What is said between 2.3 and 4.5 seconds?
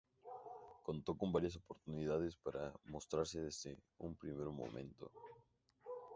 para mostrarse desde un primer